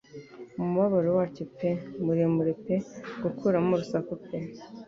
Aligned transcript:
Umubabaro 0.61 1.09
wacyo 1.17 1.43
pe 1.57 1.69
muremure 2.03 2.53
pe 2.65 2.75
gukuramo 3.23 3.71
urusaku 3.73 4.13
pe 4.25 4.37